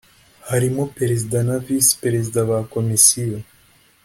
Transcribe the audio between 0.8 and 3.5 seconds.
perezida na visi perezida ba komisiyo.